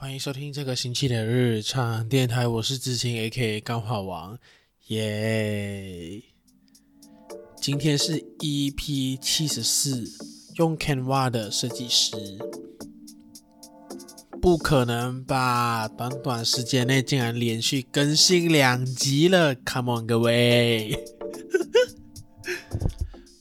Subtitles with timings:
[0.00, 4.38] 欢迎收听这个星期的日常电台，我是知青 AK 钢化王，
[4.86, 6.22] 耶！
[7.60, 10.02] 今天是 EP 七十四，
[10.56, 12.16] 用 Canva 的设计师，
[14.40, 15.86] 不可能吧？
[15.86, 21.19] 短短时间内竟然连续更新两集了，Come on，各位！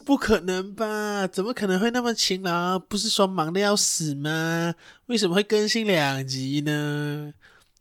[0.09, 1.27] 不可能吧？
[1.27, 2.79] 怎么可能会那么勤劳？
[2.79, 4.73] 不是说忙得要死吗？
[5.05, 7.31] 为什么会更新两集呢？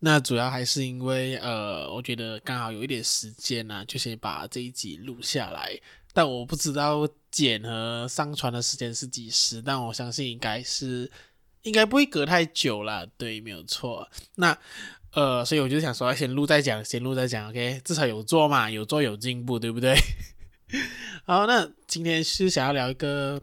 [0.01, 5.75] 那主要还是因为，呃，我觉得刚好有一点时间呢、啊，就先把这一集录下来。
[6.13, 11.11] 但我不知道剪和上传的时间是几时，但我相信应该是，
[11.63, 13.07] 应该不会隔太久了。
[13.17, 14.07] 对，没有错。
[14.35, 14.55] 那，
[15.13, 17.81] 呃，所以我就想说，先录再讲，先录再讲，OK？
[17.83, 19.97] 至少有做嘛，有做有进步，对不对？
[21.25, 23.41] 好，那今天是想要聊一个，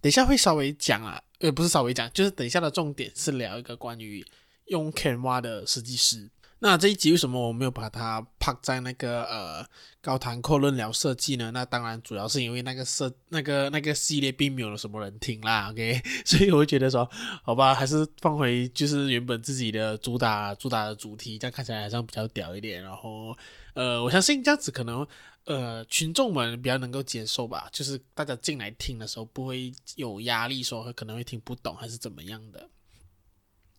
[0.00, 4.24] 等一下会稍微讲啊，呃，不是稍微讲，就是等一下的重点是聊一个关于
[4.66, 6.30] 用 Canva 的设计师。
[6.60, 9.66] 那这一集为什么我没有把它 p 在那个呃
[10.00, 11.50] 高谈阔论聊设计呢？
[11.52, 17.06] 那当然主要是因为那个设那个那个系列并没有什么人听啦，OK， 所以我会觉得说，
[17.42, 22.82] 好吧，还是放回就是原本自己的主打主打的主题，这样看起来好像比较屌一点。
[22.82, 23.36] 然后
[23.74, 25.06] 呃，我相信这样子可能。
[25.44, 32.70] 呃，群众们比较能够接受吧，就是大家进来听的时候不会有压力，说可能会听不懂还是怎么样的。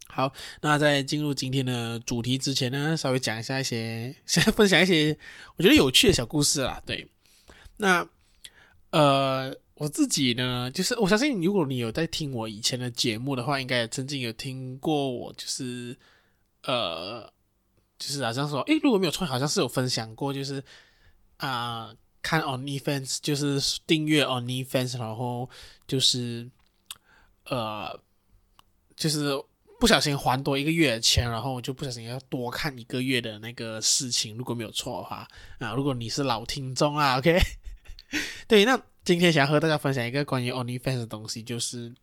[0.07, 5.17] 好，那在进入今天的主题之前呢，稍微讲一下一些， 先分享一些
[5.55, 6.79] 我觉得有趣的小故事啦。
[6.85, 7.09] 对，
[7.77, 8.07] 那
[8.91, 15.97] 呃，我自己呢，就是我相信如果你有在听我以前的节目的话，应该也曾经有听过我，就是
[16.61, 17.33] 呃，
[17.97, 20.63] 就是好像说，诶，如果没有错，好像是有分享过，就是。
[21.37, 25.49] 啊、看 OnlyFans 就是订阅 OnlyFans，然后
[25.87, 26.49] 就是
[27.45, 27.99] 呃，
[28.95, 29.31] 就是
[29.79, 35.27] 不小心还多一个月的钱，然后我就不小心要多看一个月的那个事情，如果没有错的话
[35.59, 37.37] 啊，如果你是老听众啊，OK，
[38.47, 41.93] 对，那今天想要和大家分享一个关于 OnlyFans 的东西，就是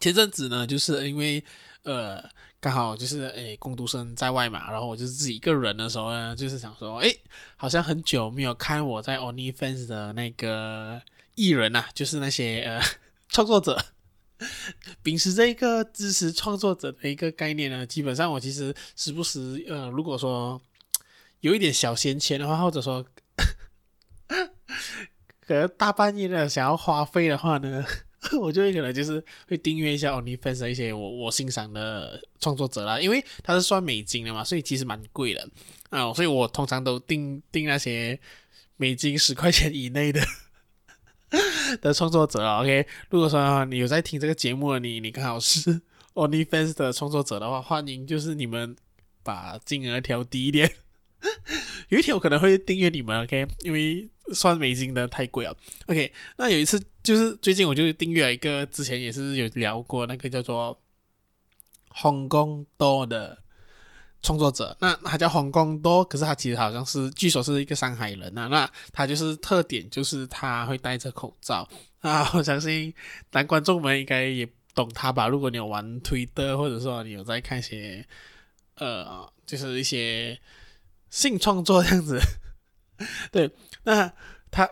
[0.00, 1.44] 前阵子呢，就是因为
[1.82, 2.28] 呃。
[2.60, 7.20] 刚好就是诶，工读生在外嘛，然后我就是自己一个人的时候呢，就是想说，诶，
[7.56, 11.00] 好像很久没有看我在 OnlyFans 的那个
[11.36, 12.80] 艺人呐、啊， 就是那些呃
[13.30, 13.80] 创作者，
[15.04, 20.60] 秉持这一个支持创作者的一个概念呢，基本上我其实时不时呃，如果说
[21.40, 23.06] 有一点小闲钱的话，或者说
[25.46, 27.84] 可能大半夜的想要花费的话呢。
[28.40, 35.48] 我就会可能就是会订阅一下 OnlyFans 的一些我我欣赏的创作者啦，因为它是算美金的嘛，所以其实蛮贵的
[35.90, 38.18] 啊，所以我通常都订订那些
[38.76, 40.20] 美金 十块钱以内的
[41.80, 42.60] 的创作者啊。
[42.60, 45.80] OK，如果说你有在听这个节目的你你刚好是
[46.14, 48.74] OnlyFans 的创作者的话，欢迎就是你们
[49.22, 50.68] 把金额调低一点。
[51.88, 55.56] 有一天我可能会订阅你们，OK，因为算美金的太贵了
[55.86, 56.12] ，OK。
[56.36, 60.78] 那有一次就是最近我就订阅了一个，之前也是有聊过那个叫做
[61.94, 63.38] Hong Kong Do 的
[64.22, 71.68] 创作者，那他叫 Hong Kong Do，可是他其实好像是据说是一个上海人、啊，那他就是特点就是他会戴着口罩
[72.00, 72.92] 啊，我相信
[73.32, 75.28] 男观众们应该也懂他吧？
[75.28, 78.06] 如果你有玩 Twitter 或者说你有在看一些
[78.76, 80.38] 呃，就是一些。
[81.10, 82.20] 性创作这样子，
[83.30, 83.50] 对，
[83.84, 84.12] 那
[84.50, 84.68] 他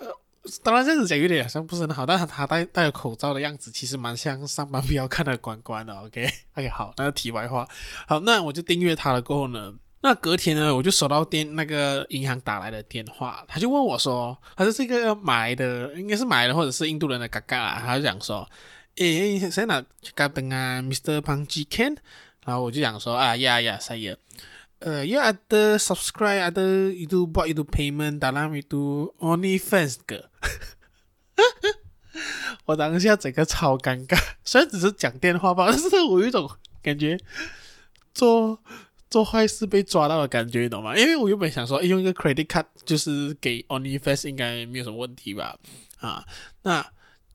[0.62, 5.92] 当然这样子讲有点好像不是很好，但是他戴戴着口罩的样子，其实蛮像上班不要看的关关的。
[6.06, 7.69] OK，OK，、好，那个题外话，
[8.06, 18.48] 好，那我就订阅他了过后呢，那隔天呢，我就收到电那个银行打来的电话，他就问我说，他是这个买的，应该是买的，或者是印度人的嘎嘎啦，他就讲说，
[18.97, 21.20] 诶，谁拿嘎登啊，Mr.
[21.20, 21.97] Panji Ken，
[22.44, 23.97] 然后我就讲说，啊呀呀，saya。
[23.97, 24.16] Yeah, yeah,
[24.86, 26.62] 呃，ya ada subscribe ada
[26.94, 30.30] itu buat itu payment dalam itu OnlyFans 个，
[32.70, 36.48] 我当下整个超尴尬，虽然只是讲电话吧，但是我有一种
[36.80, 37.19] 感觉
[38.14, 38.62] 做
[39.11, 40.96] 做坏事被抓到的感觉，你懂吗？
[40.96, 45.58] 因为我原本想说，用一个 credit card 就是给 OnlyFans 应该没有什么问题吧，
[45.99, 46.25] 啊，
[46.62, 46.87] 那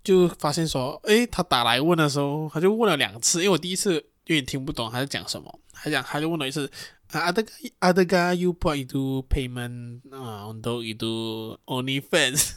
[0.05, 6.71] 就发现说，诶，他打来问的时候，他就问了两次，因为我第一次有点听不懂他在讲什么，他讲他就问了一次。
[7.11, 7.43] Ada
[7.83, 12.55] adakah you buat itu payment 啊，untuk itu OnlyFans？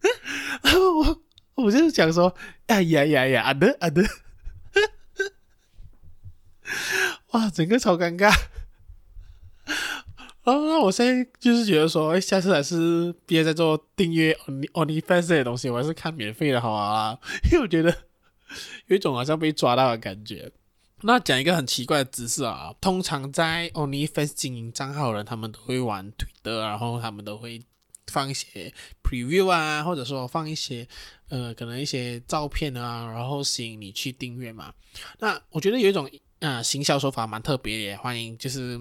[0.62, 1.22] 我
[1.56, 2.34] 我就是想说，
[2.68, 4.06] 哎呀呀呀，ada ada，
[7.32, 8.30] 哇，整个超尴尬。
[10.42, 17.18] 啊，那我现在就是觉得说，哎，下次还是别再做订阅 Only OnlyFans 这些东西，我还是看免费的好啊，
[17.50, 17.94] 因为我觉得
[18.86, 20.52] 有一种好像被抓到的感觉。
[21.02, 27.62] 那讲一个很奇怪的知识啊，通常在 OnlyFans 经营账号人，他们都会玩 Twitter，然后他们都会
[28.08, 30.86] 放一些 preview 啊，或者说放一些
[31.28, 34.72] 呃可能一些照片啊，然后吸引你去订阅嘛。
[35.18, 36.10] 那我觉得有一种
[36.40, 38.80] 啊、行销手法蛮特别的，也欢迎就是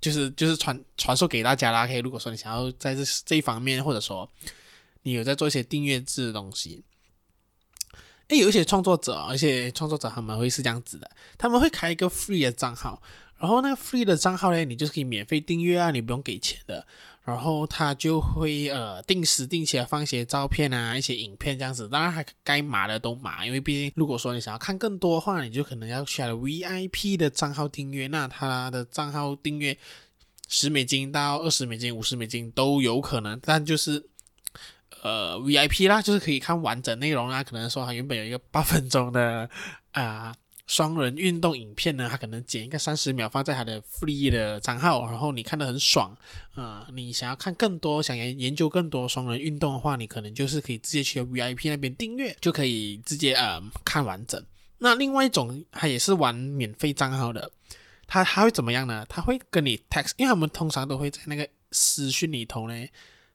[0.00, 1.86] 就是就是传传授给大家啦。
[1.86, 4.30] 可以如果说你想要在这这一方面，或者说
[5.02, 6.84] 你有在做一些订阅制的东西。
[8.30, 13.02] 诶，有一些创作者，而且创作者他们会是这样子的，他们会开一个 free 的账号，
[13.38, 16.86] 然后那个 free 的账号呢，你就是可以免费订阅啊，你不用给钱的，
[17.24, 29.76] 然后他就会呃定时定期的放一些照片啊，一些影片这样子，当然还该码的都码，因为毕竟如果说你想要看更多的话，你就可能要去他的 VIP 的账号订阅，那他的账号订阅
[30.46, 34.06] 十美金到二十美金、五十美金都有可能，但就是。
[35.02, 37.42] 呃，VIP 啦，就是可以看完整内容啦。
[37.42, 39.48] 可能说他原本有一个 八分钟的
[39.92, 40.34] 啊
[40.66, 46.16] 双人运动影片呢，他可能剪一个三十秒放在他的 free 的账号，然后你看得很爽
[46.54, 54.44] 啊、你想要看更多，想研研究更多双人运动的话，你可能就是可以直接去 VIP 那边订阅，就可以直接呃看完整。
[54.78, 57.50] 那另外一种，他也是玩免费账号的，
[58.06, 59.04] 他他会怎么样呢？
[59.08, 62.86] 他会跟你 text，因为他们通常都会在那个私讯里头呢。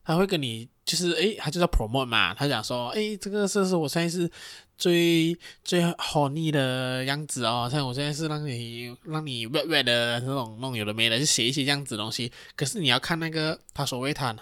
[0.08, 4.30] 他会跟你就是诶，他就叫 promote 嘛，他讲说诶，这个是是我现在是
[4.78, 12.32] 最最 horny 的样子哦，像我现在是让你让你 wet wet 的那种弄有的没的，就写一些这样子的东西。
[12.56, 14.36] 可是你要看那个他所谓他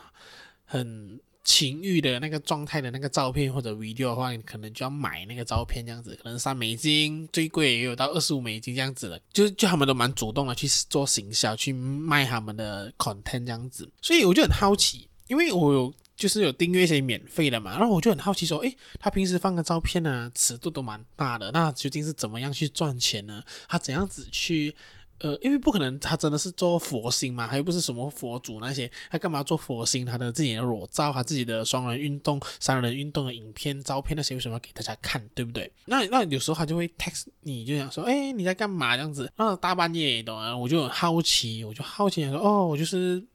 [0.65, 15.07] 很情欲的那个状态的那个照片或者 video 的话，你可能就要买那个照片这样子，可能三美金，最贵也有到二十五美金这样子的，就就他们都蛮主动的去做行销，去卖他们的 content 这样子，所以我就很好奇。
[15.27, 23.43] 因为我有就是有订阅一些免费的嘛，然后我就很好奇说，诶，他平时放的照片呢，尺度都蛮大的，那究竟是怎么样去赚钱呢？
[23.67, 24.75] 他怎样子去，
[25.17, 30.05] 呃，因为不可能他真的是做佛星嘛，他又不是什么佛祖那些，他干嘛做佛星？
[30.05, 35.21] 他的自己的裸照，他自己的双人运动、三人运动的影片、照片那些，为什么要给大家看？
[35.33, 35.69] 对不对？
[35.85, 39.31] 那那有时候他就会 text 你，就想说，诶，你在干嘛这样子？
[39.35, 40.55] 那大半夜懂吗？
[40.55, 43.25] 我就很好奇，我就好奇说，哦，我就是。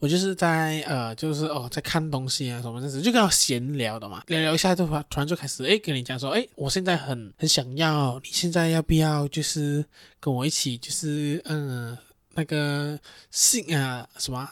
[0.00, 9.84] 我就是在呃，就是哦，在看东西啊什么的，就跟他闲聊的嘛，聊聊一下就突然就开始诶跟你讲说，诶我现在很很想要，你现在要不要就是
[10.18, 11.96] 跟我一起就是嗯
[12.32, 12.98] 那个
[13.30, 14.48] 性啊什么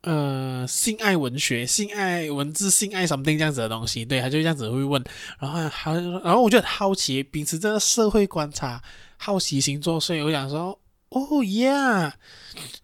[0.00, 5.04] 呃性爱文学、性爱文字、性爱 something 这样子的东西，对，他就这样子会问，
[5.38, 8.82] 然后好，然后我就很好奇，秉持这个社会观察、
[9.18, 10.80] 好奇心作祟，我想说。
[11.10, 12.12] Oh yeah,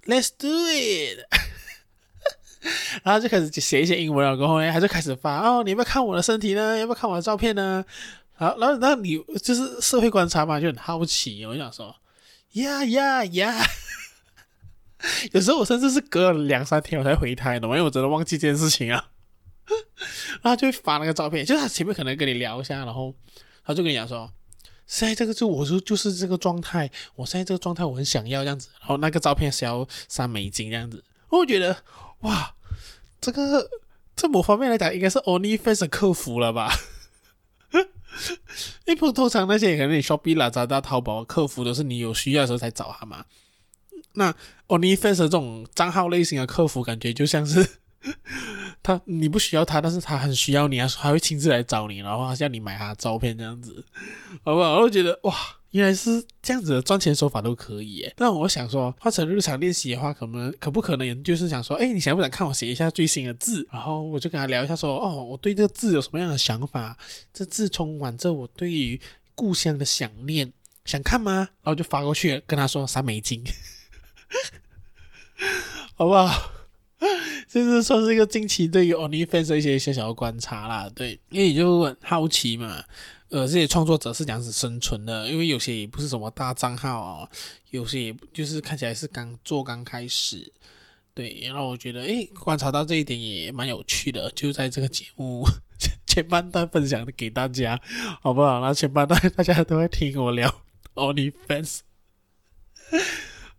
[0.06, 1.18] let's do it！
[3.04, 6.78] 然后就开始写一些英文了，然后呢，他就开始发哦，你要不要看我的身体呢？
[6.78, 7.84] 要不要看我的照片呢？
[8.32, 11.94] 好，然后然后你就是社会观察嘛，就很好奇，我就想说
[12.54, 13.66] ，Yeah yeah yeah！
[15.32, 17.76] 有时候我甚至是隔了两三天我才回他，懂吗？
[17.76, 19.10] 因为我真的忘记这件事情啊。
[20.40, 23.14] 然后就会发那个照片，就是他前面可能跟你聊一下，然后
[23.66, 24.32] 他就跟你讲说。
[24.86, 31.76] 现在这个就我说就是这个状态，我现在这个状态我很想要这样子，然后那个照片是要三美金这样子，我觉得
[32.20, 32.54] 哇，
[33.20, 33.68] 这个
[34.14, 36.72] 这某方面来讲应该是 OnlyFans 客服了吧？
[38.86, 43.24] 因为通常那些可能你 Shopee 啦、找到淘宝客服都是你有需要的时候才找他嘛，
[44.12, 44.34] 那
[44.68, 47.66] OnlyFans 这种账号类型的客服感觉就像是。
[48.84, 53.82] 他你不需要他，但是他很需要你啊，他会亲自来找你，然后他叫你买他的照片这样子，
[54.44, 54.74] 好不好？
[54.74, 55.34] 我就觉得哇，
[55.70, 58.14] 原来是这样子的赚钱手法都可以耶。
[58.18, 63.66] 那我想说，换成日常练习的话，可能可不可能就是想说，哎，你想不想看我写一下最新的字？
[63.72, 66.98] 然后我就跟他聊一下说，哦，我对这个字有什么样的想法？
[67.32, 69.00] 这字充满着我对于
[69.34, 70.52] 故乡的想念，
[70.84, 71.48] 想看吗？
[71.62, 73.42] 然后就发过去跟他说三美金，
[75.96, 76.50] 好不好？
[77.48, 82.82] 这是算是一个近期对于 OnlyFans 的一些小小的观察啦，对，因为你就好奇嘛，
[83.28, 85.28] 呃，这些创作者是怎样子生存的？
[85.28, 87.28] 因为有些也不是什么大账号哦，
[87.70, 90.52] 有些也就是看起来是刚做刚开始，
[91.14, 95.44] 对，然后我觉得，诶，观察到这一点也蛮有趣的，就在这个节目
[96.06, 97.80] 前半段分享给大家，
[98.22, 98.60] 好不好？
[98.60, 100.62] 然后前半段大家都会听我聊
[100.94, 101.80] OnlyFans。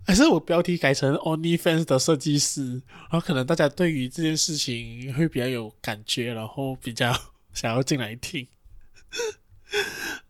[0.08, 2.74] 还是我标题改成 OnlyFans 的设计师，
[3.10, 7.12] 然后可能大家对于这件事情会比较有感觉，然后比较
[7.54, 8.48] 想要进来听。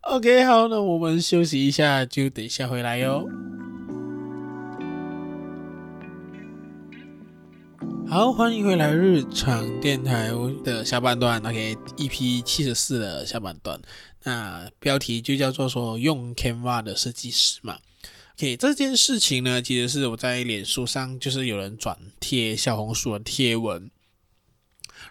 [0.00, 3.28] OK，好，那我们休息一下，就等一下回来哟。
[8.08, 10.30] 好，欢迎回来日常电台
[10.64, 13.78] 的下半段，OK，EP 七十四的下半段。
[14.22, 17.76] 那标题就叫做说用 Canva 的设计师嘛。
[18.38, 23.90] OK，这件事情呢，其实是我在脸书上就是有人转贴小红书的贴文。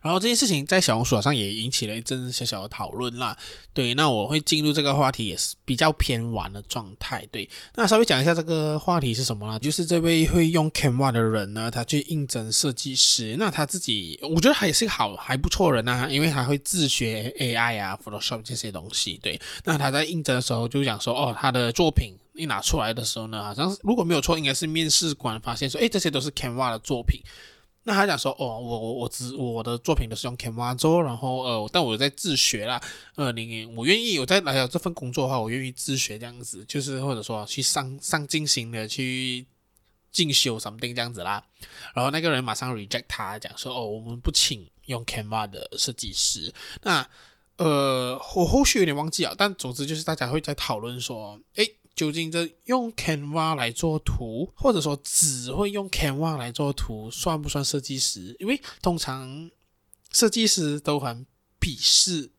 [0.03, 3.35] 然后这件事情在小红书上也引起了一阵小小的讨论啦。
[3.73, 7.27] 对，那我会进入这个话题也是比较偏玩的状态。
[7.31, 9.57] 对，那稍微讲一下这个话题是什么呢？
[9.57, 13.35] 就是这位会用 Canva 的人呢，他去应征设计师。
[13.39, 19.19] 那他自己，我觉得还是个好还不错人啊，因为他会自学 AI 啊、Photoshop 这些东西。
[19.23, 27.21] 对，那他在应征的时候就讲说，哦，他的作品一拿出来的时候呢，好像是如果没有错，应该是面试官发现说，诶，这些都是 Canva 的作品。
[27.87, 32.81] 那他讲说，哦，我我我只我的作品都是用 Canva 做，然后呃，但我在自学啦，
[33.13, 39.45] 呃，你我愿意我在来到这份工作的话，我愿意自学这样子，就是或者说去上上进心的去
[40.11, 41.45] 进修 something 这样子啦。
[41.93, 46.51] 然后那个人马上 reject 他，讲说，哦，我们不请用 Canva 的设计师。
[46.81, 47.07] 那
[47.57, 51.75] 呃，我后续有点忘记了，但总之就是大家会在讨论说，诶。
[51.95, 58.35] 究竟这用 Canva 来做图，或者说只会用 Canva 来做图，算不算设计师？
[58.37, 59.49] 因为通常
[60.11, 61.25] 设计师都很
[61.59, 62.29] 鄙视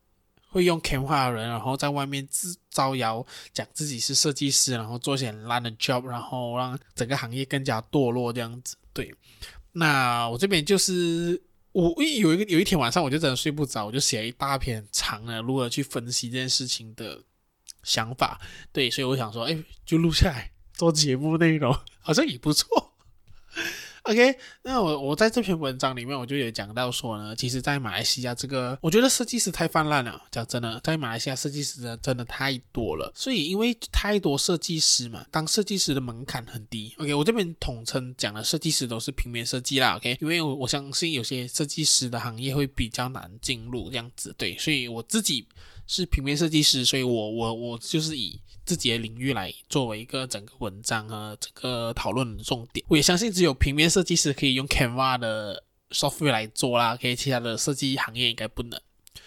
[0.51, 8.77] 会用 Canva 的人，然后在外面自招摇，讲自己是设计师，然后做些烂的 job，然后让整个行业更加堕落这样子。
[8.93, 9.15] 对，
[9.73, 17.23] 那我这边就是我有一个有一天晚上，我就真的睡不着，我就写了一大篇长的如何去分析这件事情的。
[17.87, 18.39] 想法
[18.73, 22.93] 对，所以我想说，哎，就录下来做节目内容， 好像也不错。
[24.03, 30.23] OK，那我我在这篇文章里面，我就有讲到说呢，其实，在马来西亚这个，我觉得设计师太泛滥了。
[30.31, 33.11] 讲真的，在马来西亚设计师呢，真的太多了。
[33.17, 36.95] 所以，因为太多设计师嘛，当设计师的门槛很低。
[36.99, 39.97] OK，我这边统称讲的设计师都是平面设计啦。
[39.97, 44.33] OK，因为我我相信有些设计师的行业会比较难进入这样子。
[44.39, 45.49] 对，所以我自己。
[45.87, 52.85] 是平面设计师，所以我我我就是以自己的领域来作为一个整个文章和整个讨论的重点。
[52.89, 58.81] 我也相信只有平面设计师可以用 Canva 的 software 来做啦，可以其他的设计行业应该不能。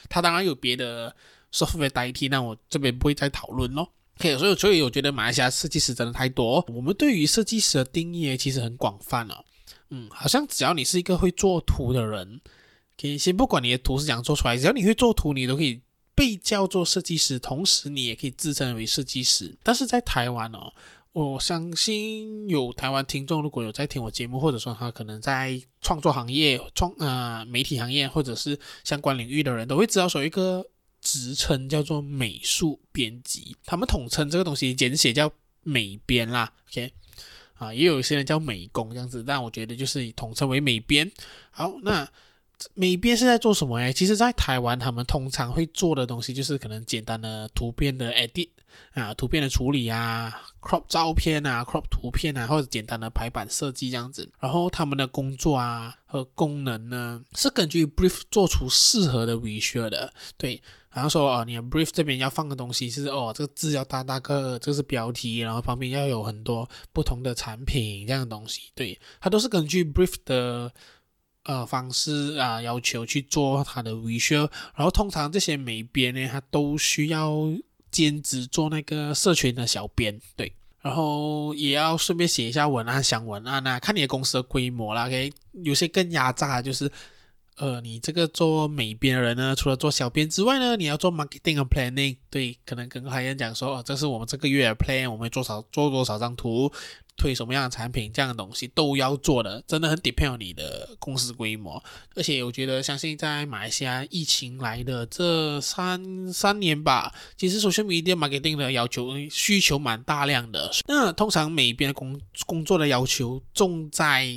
[0.10, 1.16] 他当然有别的
[1.54, 3.94] software 代替，那我这边不会再讨论咯。
[4.20, 6.64] OK，所以所以我觉得马来西亚设计师真的太多。
[6.68, 9.46] 我们对于设计师的定义其实很广泛哦。
[9.92, 12.42] 嗯，好像只要你是一个会做图的人，
[13.00, 15.82] 可以先不管你的图是怎样做出来，只要你会做图，你都可以。
[16.20, 19.58] 被叫做设计师，同时你也可以自称为设计师。
[19.64, 20.74] 但是在台湾哦，
[21.14, 30.66] 我相信有台湾听众如果有在听我节目，或者说他可能在创作行业、创呃媒体行业或者是相关领域的人，都会知道说一个
[31.00, 35.32] 职称叫做美术编辑，他们统称这个东西简写叫
[35.64, 36.52] 美编啦。
[36.70, 36.92] OK，
[37.54, 41.10] 啊，也有一些人叫美工这样子，但我觉得就是统称为美编。
[41.50, 42.06] 好，那。
[42.74, 43.94] 美编是在做什么诶？
[43.94, 48.50] 其实，在台湾，他们通常会做的东西就是可能简单的图片的 edit
[48.94, 54.30] 啊，图片的处理啊，crop 照片啊，crop 图片啊，或者简单的排版设计这样子。
[54.40, 60.14] 然后他们的工作啊和功能呢，是根据 brief 做出适合的 visual 的。
[60.38, 60.62] 对，
[60.92, 68.64] 然后说哦，你的 brief 这边要放的东西是哦，这个字要大大个，这是标题，然后旁边要有很多不同的产品这样的东西。
[68.76, 70.72] 对，它都是根据 brief 的。
[71.50, 77.52] 呃，方式啊，要求去做他的 visual，然后通常这些美编呢，他都需要
[77.90, 86.92] 兼职做那个社群的小编，对，然后也要顺便写一下文案，想文案啊，看你的公司的规模啦，OK，有些更压榨，就是。
[87.60, 96.72] 呃，你这个做美编的人呢，除了做小编之外呢，你要做 marketing 和 planning，对，可能跟客人讲说，哦，这是我们这个月 plan，我们做少做多少张图，
[97.18, 101.84] 推什么样的产品，这样的东西都要做的，真的很 depend 你的公司规模。
[102.16, 110.72] 而且我觉得，相信在马来西亚疫情来的这三三年吧，其实 social media marketing 的要求需求蛮大量的。
[110.88, 114.30] 那通常美编工工作的要求重在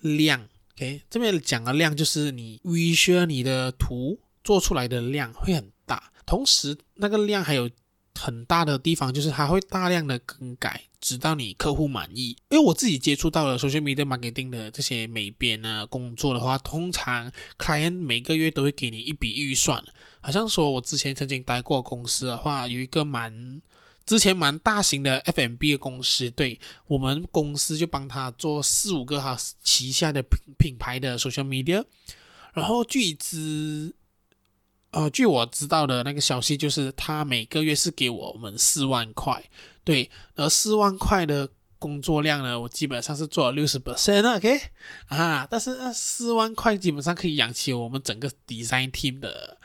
[0.00, 0.48] 量。
[0.76, 7.70] OK，这边讲的量就是你 visual 你的图做出来的量会很大，同时那个量还有
[8.18, 12.36] 很大的地方就是它会大量的更改，直到你客户满意。
[12.50, 19.80] 因为我自己接触到了 social media marketing 的这些美编啊工作的话，通常 client 每个月都会给你一笔预算，
[20.20, 23.62] 好像说我之前曾经待过公司的话，有一个蛮。
[24.06, 31.84] 之前蛮大型的 FMB 的公司，对我们公司就帮他做四五个他旗下的品品牌的 social media，
[32.52, 33.94] 然后据知，
[34.90, 39.42] 呃，据我知道的那个消息就是他每个月是给我们四万块，
[39.82, 44.60] 对，而四万块的工作量呢，我基本上是做了六十 percent OK
[45.06, 49.58] 啊，但是那四万块基本上可以养起我们整个 design team 的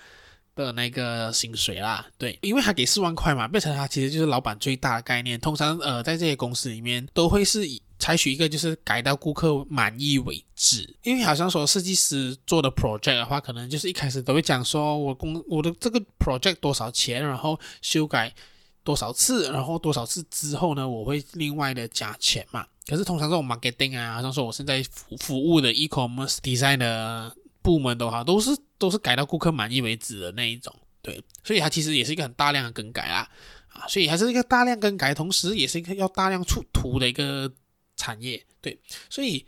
[0.59, 2.05] 的那个薪水啦。
[2.17, 5.39] 对，因为他给四万块嘛，变成他其实就是老板最大的概念。
[5.39, 10.95] 通常呃，在这些公司里面都会是以采取一个就是改到顾客满意为止。
[11.03, 18.33] 因为好像说设计师做的 project 的话，可能就是一开始都会讲说我工我的这个 project 多少钱，然后修改。
[18.81, 20.87] 多少次，然后多少次之后呢？
[20.87, 22.65] 我会另外的加钱嘛。
[22.87, 28.49] 可是通常这种 marketing 啊，好像说我现在服服务的 e-commerce design 的部门的话，都是
[28.79, 30.75] 都是改到顾客满意为止的那一种。
[31.03, 33.29] 对，所以它其实也是一个很大量的更改啊
[33.67, 37.53] 啊，所以还是一个大量更改，同时也是一个要大量出图的一个
[37.95, 38.43] 产业。
[38.59, 38.79] 对，
[39.12, 39.45] 所以。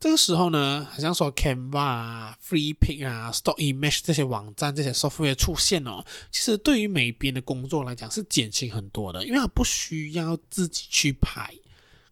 [0.00, 11.52] 这个时候呢，好像说 Canva 啊、Free Pick 啊、Stock Image 这些网站、这些 software 出现哦，其实对于美编的工作来讲是减轻很多的，因为它不需要自己去拍。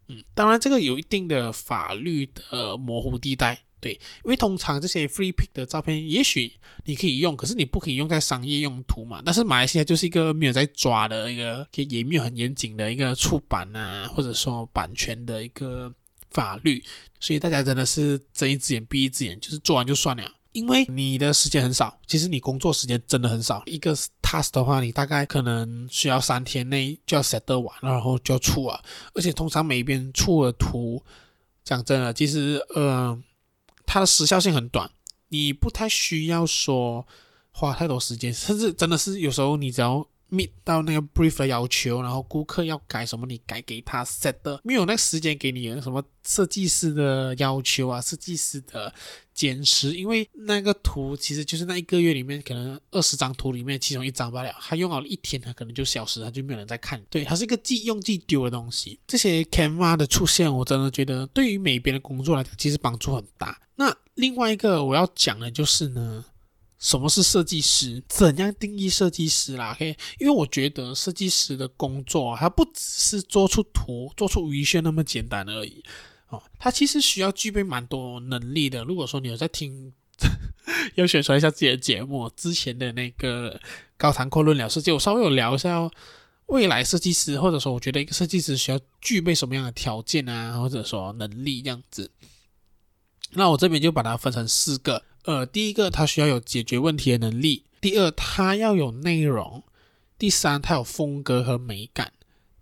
[0.07, 3.93] 嗯，当然这个有一定的法律的模糊地带，对，
[4.23, 6.51] 因为通常这些 free pick 的照片，也许
[6.85, 9.21] 你可以用，可是你不可以用在商业用途嘛。
[9.25, 15.93] 但是马来西亚就是一个没有在抓的一个，也没有很严谨的一个出版啊，或者说版权的一个。
[16.29, 16.83] 法律，
[17.21, 20.29] 所以大家真的是睁一只眼闭一只眼，就是做完就算了。
[20.51, 23.63] 因为你的时间很少，其实你工作时间真的很少。
[23.65, 28.79] 一个 task 的话，你大概可能需要三天内就要 set 得完，然后就要出啊。
[29.15, 31.01] 而且通常每一边出的图，
[31.63, 33.17] 讲真的，其实呃，
[33.87, 34.91] 它的时效性很短，
[35.29, 37.07] 你不太需要说
[37.49, 40.07] 花太多时间，甚至真的是有时候你只要。
[40.29, 48.93] Meet 到那个 brief 的要求，然后顾客要改什么，你改给他 set 的，没有那个时间给你什么设计师的要求啊，设计师的
[49.33, 57.01] 坚持，因为那个图其实就是那一个月里面可能二十张图里面其中一张罢了，他用好了一天，他可能就消失，他就没有人在看。
[57.09, 58.99] 对，它是一个即用即丢的东西。
[59.07, 63.59] 这些 Canva 的出现，我真的觉得对于美编的工作来讲，其实帮助很大。
[63.75, 66.25] 那另外一个我要讲的就是呢。
[66.79, 68.03] 什么是设计师？
[68.07, 75.83] 怎样定义设计师啦？OK，因为我觉得设计师的工作，它不只是做出图、做出 vision 那么简单而已
[76.29, 78.83] 哦，它其实需要具备蛮多能力的。
[78.83, 79.91] 如果说你有在听，
[80.93, 83.59] 要宣传一下自己的节目，之前的那个
[83.97, 85.89] 高谈阔论聊世界，我稍微有聊一下
[86.45, 92.11] 未来设计师，或者说我觉得一个设计师需要具备什么样的条件啊，或者说能力这样子。
[93.31, 95.03] 那我这边就把它分成四个。
[95.27, 99.61] 呃，第一个，他需要有解决问题的能力；第二，他要有内容；
[100.17, 102.07] 第三，他有风格和美感；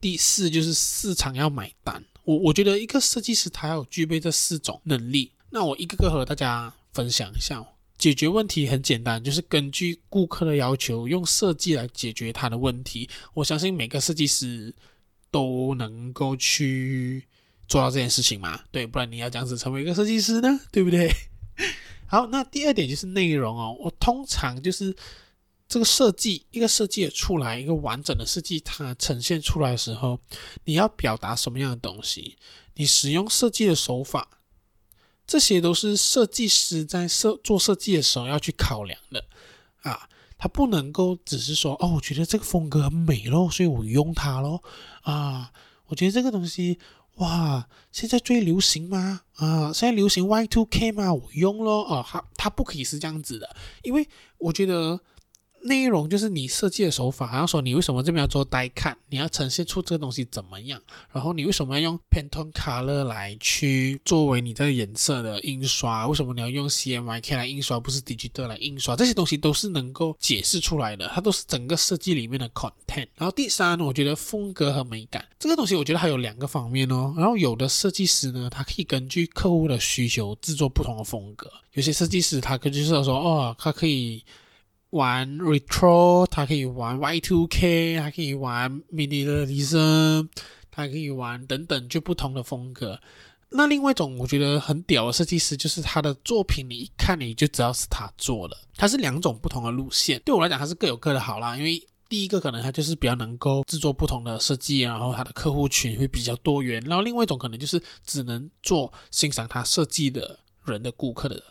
[0.01, 2.03] 第四，就是市场要买单。
[2.23, 5.31] 我我觉得一个设计师他要具备这四种能力。
[5.51, 7.63] 那我一个个和大家分享一下。
[7.99, 13.07] 解决问题很简单，就是根据顾客的要求，用设计来解决他的问题。
[13.35, 14.73] 我相信每个设计师
[15.29, 17.25] 都能够去
[17.67, 18.61] 做到这件事情嘛？
[18.71, 20.61] 对，不然你要这样子成为一个设计师呢？
[20.71, 21.13] 对不对？
[22.07, 23.75] 好，那第二点就是内容哦。
[23.79, 24.95] 我通常就是
[25.67, 30.19] 这个设计，一个设计出来，一个完整的设计，它呈现出来的时候，
[30.65, 32.37] 你要表达什么样的东西？
[32.75, 34.39] 你使用设计的手法，
[35.25, 39.25] 这些都是设计师在设做设计的时候要去考量的
[39.81, 40.09] 啊。
[40.37, 44.63] 他不能够只是说哦，我觉得这个风格很美咯，所以我用它咯
[45.01, 45.51] 啊。
[45.87, 46.79] 我觉得这个东西。
[47.15, 49.21] 哇，现在最流行吗？
[49.35, 51.13] 啊，现在流行 Y two K 吗？
[51.13, 51.83] 我用咯。
[51.83, 54.99] 哦，它它不可以是这样子的，因为我觉得。
[55.65, 60.79] 内容就是你设计的手法，好像说你为什么这边要做带看，你要呈现出这个东西怎么样，
[61.11, 66.07] 然后你为什么要用 Pantone Color 来去作为你这个颜色的印刷？
[66.07, 68.95] 为什么你要用 CMYK 来印刷，不是 Digital 来印刷？
[68.95, 73.07] 这些东西都是能够解释出来的，它都是整个设计里面的 content。
[73.15, 77.11] 然后第三，我觉得风格和美感这个东西，我觉得还有两个方面哦。
[77.17, 81.51] 然后有的设计师呢，他可以根据客户的需求制作不同的风格。
[81.73, 84.23] 有些设计师他可就是说，哦，他可以。
[84.91, 90.29] 玩 retro，它可以玩 Y2K，还可以玩 minimalism，
[90.71, 92.99] 它可以玩等等就不同的风格。
[93.49, 98.57] 那另外一种我觉得很屌的设计师，就是他的作品你一看你就知道是他做的。
[98.75, 101.55] 它是两种不同的路线，对我来讲它是各有各的好啦。
[101.55, 106.83] 因为第一个可能它就是比较能够制作不同的设计，然后它的客户群会比较多元。
[106.85, 111.41] 然后另外一种可能就是只能做欣赏他设计的人的顾客的。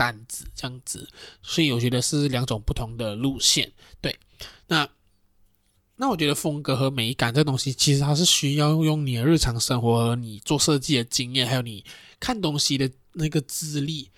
[0.00, 1.06] 单子这样子，
[1.42, 3.70] 所以我觉得是两种不同的路线。
[4.00, 4.18] 对，
[4.68, 4.88] 那
[5.96, 11.84] 那我觉得风格和美感这东西，其实它是需要用你的日常生活和你做设计的经验，还有你
[12.18, 14.08] 看东西的那个资历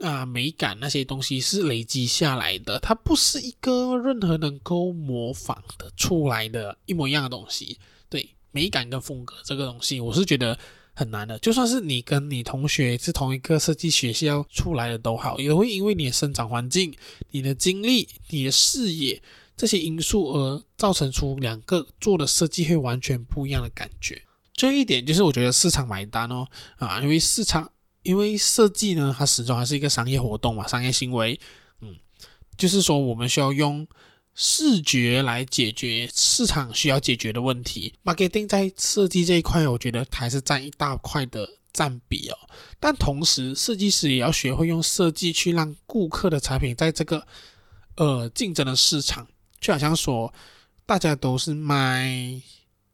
[0.00, 7.78] 啊，美感那些东西是累积下来的，它不是一个任何能够模仿的出来的一模一样的东西。
[8.08, 8.28] 对。
[8.54, 10.58] 美感跟风格这个东西，我是觉得
[10.94, 11.38] 很难的。
[11.38, 16.94] 就算是你跟你同学是同一个设计学校出来的都好，也会因为你的生长环境、
[17.30, 19.22] 你的经历、你的视野
[19.56, 24.22] 这些因素而造成出两个做的设计会完全不一样的感觉。
[24.54, 27.70] 最后一点就是我觉得市场买单哦，啊，因为市场，
[28.02, 31.38] 因为设计呢，它始终还是一个商业活动嘛，商业行为，
[31.80, 31.96] 嗯，
[32.56, 33.86] 就是说我们需要用。
[34.34, 42.36] 视觉来解决市场需要解决的问题，marketing 在设计这一块，我觉得还是占一大块的占比哦。
[42.80, 47.26] 但同时，设计师也要学会用设计去让顾客的产品在这个
[47.96, 49.28] 呃竞争的市场，
[49.60, 50.32] 就好像说
[50.86, 52.40] 大家都是卖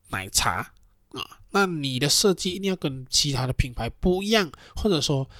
[0.08, 0.72] 奶茶
[1.10, 5.30] 啊，那你的设计一定要跟其他的品牌不一样，或者说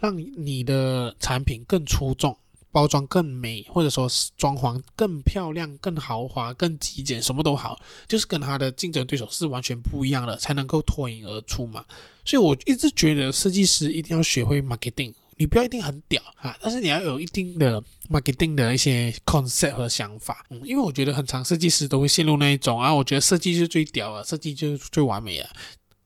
[0.00, 2.38] 让你的产品更出众。
[2.70, 11.84] 包装更美，或者说装潢更漂亮、更豪华、更极简，什么都好，就是跟他的竞争对手是完全不一样的，才能够脱颖而出嘛。
[12.24, 20.44] 所以我一直觉得设计师一定要学会 marketing，你不要一定很屌啊，但是你要有一定的 marketing 的一些 concept 和想法。
[20.50, 25.48] 嗯，因为我觉得很长设计师都会陷入那一种啊，我觉得设计是最屌啊，设计就是最完美的。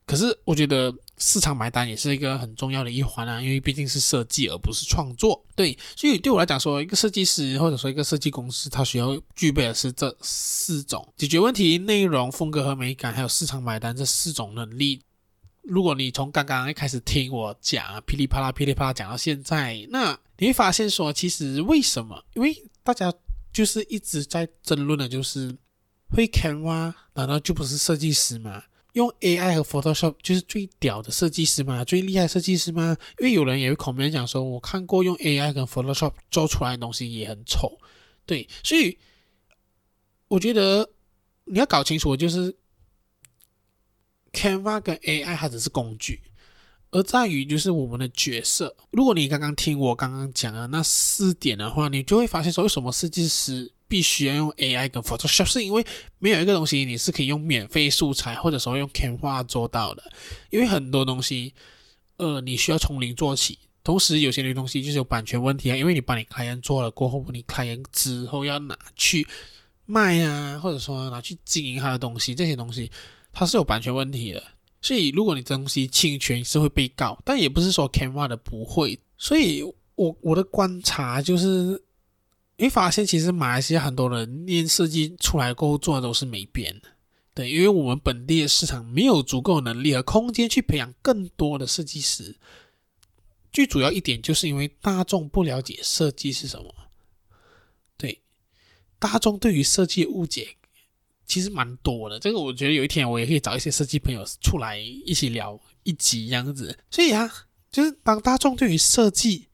[0.07, 0.95] 可是我觉得。
[1.25, 5.47] 市场买单也是一个很重要的一环啊，因为毕竟是设计而不是创作。
[5.55, 15.01] 对，所以对我来讲说，一个设计师或者说一个设计公司，它需要具备的是这四种：解决问题、内容、风格和美感，还有市场买单这四种能力。
[15.63, 22.21] 如果你从刚刚一开始听我讲噼里啪啦、噼里啪啦讲到现在，那你会发现说，其实为什么？
[22.35, 23.15] 因为大家
[23.53, 25.57] 就是一直在争论的，就是
[26.11, 28.65] 会 Canva，难道就不是设计师吗？
[28.93, 31.85] 用 AI 和 Photoshop 就是最屌的设计师吗？
[31.85, 32.97] 最厉害设计师吗？
[33.19, 37.79] 因为有人也会口面讲说，我看过用 AI 跟 Photoshop 做出来的东西也很丑，
[38.27, 38.99] 对，所以
[40.29, 40.91] 我觉得
[41.45, 42.55] 你要搞清楚，就是
[44.33, 46.23] Canva 跟 AI 它只是工具，
[46.91, 48.77] 而在于就是我们的角色。
[48.91, 55.85] 如果你刚刚听我刚刚讲的那四点的话，你就会发现说，为什么设计师必须要用 AI 跟 Photoshop，是因为
[56.19, 60.03] 没有一个东西你是可以用免费素材或者说用 Canva 做到的，
[60.49, 61.53] 因为很多东西，
[62.17, 63.59] 呃，你需要从零做起。
[63.85, 69.27] 同时，有些东西就是有版权问题啊，因为你帮你开源做了过后，你开源之后要拿去
[69.85, 72.91] 卖啊，或者说拿去经营它的东西，这些东西
[73.31, 74.43] 它是有版权问题的。
[74.81, 78.99] 所以，如果你这东西侵权是会被告，但也不是说 Canva 的不会。
[79.19, 79.63] 所以
[79.97, 81.79] 我我的观察就是。
[82.63, 86.81] 你发现，其实马来西亚很多人念设计出来过后做的都是美编，
[87.35, 92.37] 对，因为我们本地的市场没有足够能力和空间去培养更多的设计师。
[93.53, 96.73] 最主要一点就是因为大众不了解设计是什么，
[97.97, 98.21] 对，
[99.01, 100.57] 大众对于设计的误解
[101.27, 102.21] 其实蛮多的。
[102.21, 106.79] 这个我觉得有一天我也可以找一些设计朋友出来一起聊一集这样子。
[106.93, 107.29] 所以啊，
[107.73, 109.49] 就是当大众对于设计、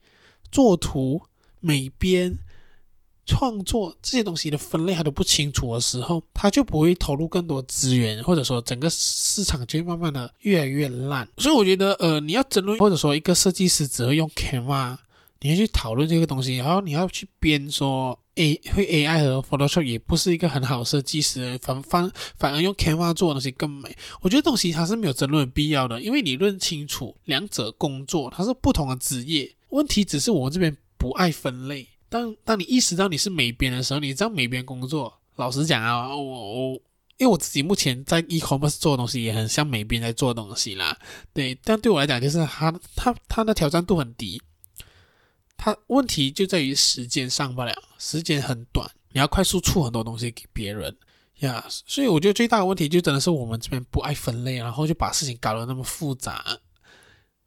[0.51, 1.23] 作图、
[1.59, 2.37] 美编，
[3.29, 11.29] 创作这些东西的分类还都不清楚的时候，他就不会投入更多资源，或者说整个市场就会慢慢的越来越烂。
[11.37, 14.97] 所以我觉得，呃，你要争论，或者说一个设计师只会用 Canva，
[15.41, 23.95] 你要去讨论这个东西，然后你要去编说 A 会 AI 和 Photoshop 也不是一个很好的设计师，反反反而用 Canva 做的东西更美。
[24.21, 31.87] 我觉得东西它是没有争论的必要的，因为你论清楚两者工作它是不同的职业，问题只是我们这边不爱分类。
[32.09, 36.23] 当当你意识到你是美编的时候，你知道美编工作，老实讲啊，我
[36.73, 36.81] 我
[37.17, 40.97] 因为我自己目前在 e-commerce 做的东西也很像美编在做东西啦，
[41.33, 44.41] 对，但对我来讲就是他他他的挑战度很低，
[45.55, 50.97] 他问题就在于时间上不了，时间很短，你要快速出很多东西给别人。
[51.39, 56.43] 呀所以我觉得最大的问题就真的是我们这边不爱分类，然后就把事情搞得那么复杂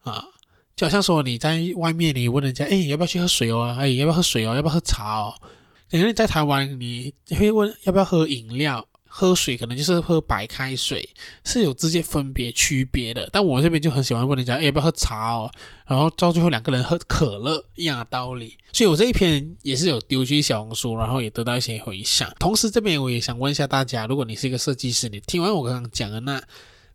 [0.01, 0.25] 啊。
[0.75, 3.77] 就好像说你在外面，你问人家，哎，要不要去喝水哦？
[3.79, 4.55] 哎，要不要喝水哦？
[4.55, 5.35] 要不要喝茶哦？
[5.91, 8.87] 等于你在台湾，你会问要不要喝饮料？
[9.15, 11.07] 喝水可能就是喝白开水，
[11.45, 13.29] 是有直接分别区别的。
[13.31, 15.53] 但我这边就很喜欢问人家，哎，要不要喝茶哦？
[15.87, 18.57] 然后到最后两个人喝可乐一样的道理。
[18.73, 22.35] 所以我这一篇也是有丢去小红书，然后也得到一些回响。
[22.39, 26.43] 同时这边我也想问一下大家，如果你是一个设计师，你听完我刚刚讲的那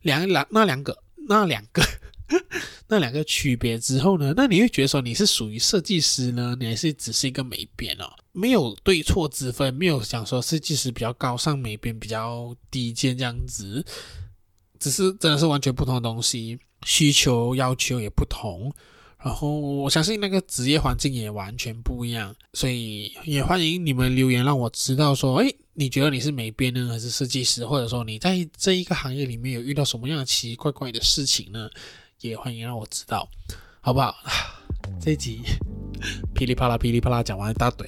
[0.01, 0.97] 两两那两个。
[1.29, 1.83] 那两个
[2.87, 4.33] 那两个区别之后呢？
[4.35, 8.05] 那你会觉得说你是属于设计师呢，你还是只是一个美编哦？
[8.31, 13.85] 没有对错之分，没有讲说设计师比较高尚，美编比较低贱这样子，
[14.79, 18.73] 只是真的是完全不同的东西，需求要求也不同。
[19.19, 27.65] 然后我相信那个职业环境也完全不一样，所以也欢迎你们留言让我知道说，诶，你觉得你是美编呢，还是设计师？
[27.65, 31.67] 或者说你在这一个行业里面有遇到什么样的奇奇怪怪的事情呢？
[32.21, 33.27] 也欢迎让我知道，
[33.81, 34.15] 好不好？
[34.99, 35.41] 这一集
[36.33, 37.87] 噼里啪啦噼里啪啦讲完一大堆，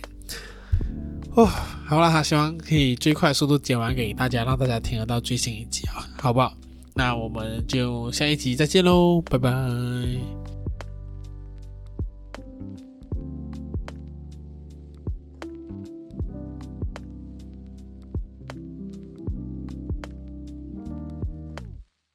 [1.35, 1.45] 哦，
[1.85, 6.53] 好了，希望可以最快速度剪完给大家，让大家听得到最新一集啊，好不好？
[6.95, 9.49] 那我们就下一集再见喽，拜拜。